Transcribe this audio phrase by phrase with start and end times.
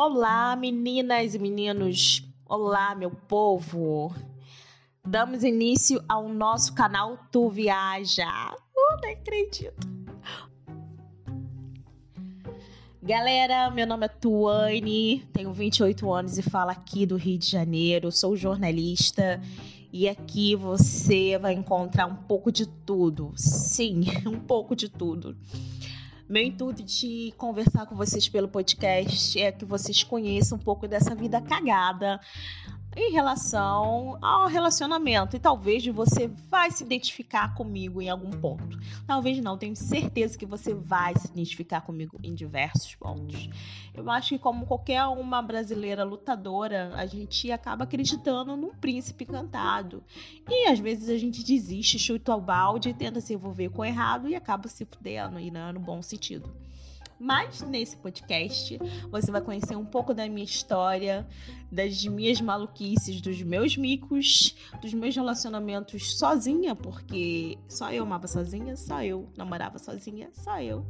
[0.00, 2.22] Olá, meninas e meninos.
[2.48, 4.14] Olá, meu povo.
[5.04, 8.54] Damos início ao nosso canal Tu Viaja.
[8.54, 9.74] Uh, não acredito.
[13.02, 18.12] Galera, meu nome é Tuane, tenho 28 anos e falo aqui do Rio de Janeiro,
[18.12, 19.40] sou jornalista
[19.92, 23.32] e aqui você vai encontrar um pouco de tudo.
[23.34, 25.36] Sim, um pouco de tudo.
[26.28, 31.14] Meu intuito de conversar com vocês pelo podcast é que vocês conheçam um pouco dessa
[31.14, 32.20] vida cagada
[32.94, 38.78] em relação ao relacionamento e talvez você vai se identificar comigo em algum ponto.
[39.06, 43.48] Talvez não, tenho certeza que você vai se identificar comigo em diversos pontos.
[43.98, 50.04] Eu acho que como qualquer uma brasileira lutadora, a gente acaba acreditando num príncipe cantado.
[50.48, 54.28] E às vezes a gente desiste, chuta ao balde, tenta se envolver com o errado
[54.28, 56.48] e acaba se fudendo, e não é no bom sentido.
[57.18, 58.78] Mas nesse podcast
[59.10, 61.26] você vai conhecer um pouco da minha história,
[61.70, 68.76] das minhas maluquices, dos meus micos, dos meus relacionamentos sozinha, porque só eu amava sozinha,
[68.76, 70.86] só eu namorava sozinha, só eu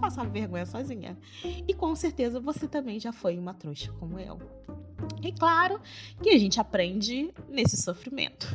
[0.00, 1.18] passava vergonha sozinha.
[1.42, 4.38] E com certeza você também já foi uma trouxa como eu.
[5.22, 5.80] E claro
[6.22, 8.46] que a gente aprende nesse sofrimento.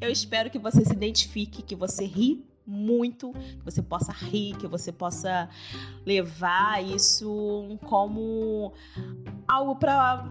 [0.00, 4.66] Eu espero que você se identifique, que você ri muito, que você possa rir, que
[4.66, 5.48] você possa
[6.04, 8.72] levar isso como
[9.48, 10.26] algo para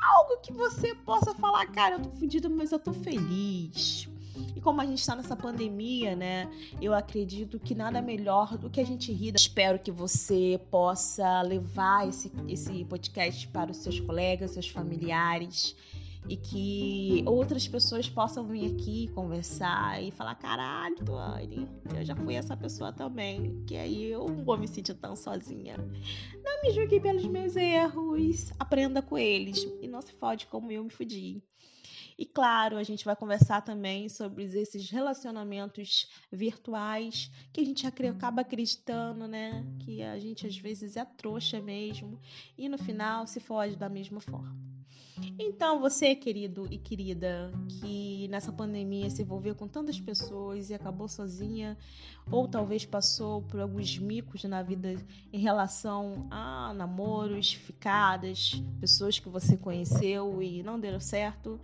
[0.00, 4.08] algo que você possa falar, cara, eu tô fodida, mas eu tô feliz.
[4.56, 6.50] E como a gente está nessa pandemia, né?
[6.80, 9.34] Eu acredito que nada melhor do que a gente rir.
[9.34, 15.76] Espero que você possa levar esse, esse podcast para os seus colegas, seus familiares
[16.28, 22.34] e que outras pessoas possam vir aqui conversar e falar: caralho, Tuane, eu já fui
[22.34, 25.76] essa pessoa também, que aí eu não vou me sentir tão sozinha.
[26.42, 30.84] Não me julgue pelos meus erros, aprenda com eles e não se fode como eu
[30.84, 31.42] me fudi.
[32.18, 38.42] E claro, a gente vai conversar também sobre esses relacionamentos virtuais que a gente acaba
[38.42, 39.64] acreditando, né?
[39.80, 42.20] Que a gente às vezes é trouxa mesmo
[42.56, 44.81] e no final se foge da mesma forma.
[45.38, 51.06] Então, você, querido e querida, que nessa pandemia se envolveu com tantas pessoas e acabou
[51.06, 51.76] sozinha,
[52.30, 54.94] ou talvez passou por alguns micos na vida
[55.32, 61.60] em relação a namoros, ficadas, pessoas que você conheceu e não deram certo,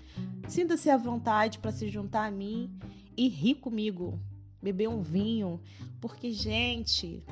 [0.47, 2.71] sinta-se à vontade para se juntar a mim
[3.17, 4.21] e rir comigo,
[4.63, 5.61] beber um vinho,
[6.01, 7.23] porque, gente,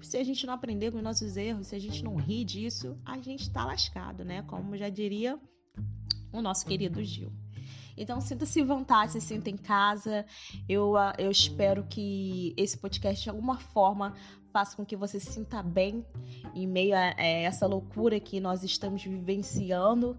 [0.00, 2.98] se a gente não aprender com os nossos erros, se a gente não rir disso,
[3.04, 4.42] a gente tá lascado, né?
[4.42, 5.38] Como já diria
[6.32, 7.32] o nosso querido Gil.
[7.96, 10.24] Então, sinta-se à vontade, se sinta em casa.
[10.68, 14.14] Eu, ah, eu espero que esse podcast, de alguma forma,
[14.52, 16.04] faça com que você se sinta bem
[16.54, 20.16] em meio a, a essa loucura que nós estamos vivenciando.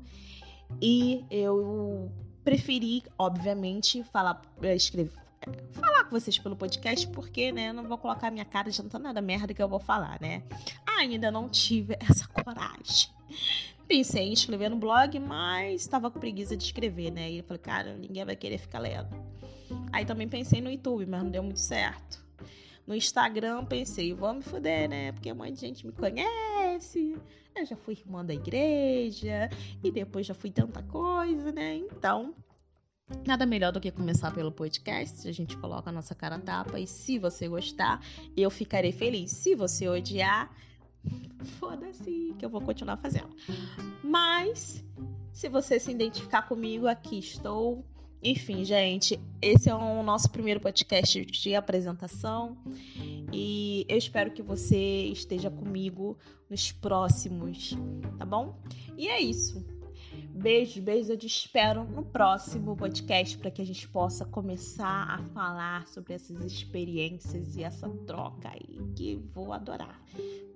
[0.81, 2.11] E eu
[2.43, 5.22] preferi, obviamente, falar, eh, escrever,
[5.71, 9.53] falar com vocês pelo podcast, porque, né, não vou colocar minha cara de nada merda
[9.53, 10.43] que eu vou falar, né?
[10.97, 13.09] Ainda não tive essa coragem.
[13.87, 17.31] Pensei em escrever no blog, mas estava com preguiça de escrever, né?
[17.31, 19.09] E eu falei, cara, ninguém vai querer ficar lendo.
[19.91, 22.23] Aí também pensei no YouTube, mas não deu muito certo.
[22.85, 25.11] No Instagram pensei, vou me fuder, né?
[25.11, 27.17] Porque um monte de gente me conhece.
[27.55, 29.49] Eu já fui irmã da igreja
[29.83, 31.75] e depois já fui tanta coisa, né?
[31.75, 32.33] Então,
[33.25, 35.27] Nada melhor do que começar pelo podcast.
[35.27, 38.01] A gente coloca a nossa cara tapa e se você gostar,
[38.35, 39.31] eu ficarei feliz.
[39.31, 40.51] Se você odiar,
[41.59, 43.29] foda-se, que eu vou continuar fazendo.
[44.03, 44.83] Mas,
[45.31, 47.85] se você se identificar comigo, aqui estou.
[48.21, 52.57] Enfim, gente, esse é o nosso primeiro podcast de apresentação
[53.33, 56.17] e eu espero que você esteja comigo
[56.49, 57.75] nos próximos,
[58.17, 58.57] tá bom?
[58.97, 59.65] E é isso.
[60.43, 61.09] Beijos, beijos.
[61.09, 66.15] Eu te espero no próximo podcast para que a gente possa começar a falar sobre
[66.15, 69.97] essas experiências e essa troca aí, que vou adorar.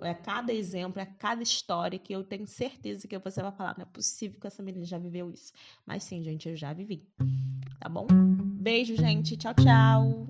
[0.02, 3.76] É cada exemplo, é cada história que eu tenho certeza que você vai falar.
[3.78, 5.54] Não é possível que essa menina já viveu isso.
[5.86, 7.02] Mas sim, gente, eu já vivi.
[7.80, 8.08] Tá bom?
[8.60, 9.38] Beijo, gente.
[9.38, 10.28] Tchau, tchau.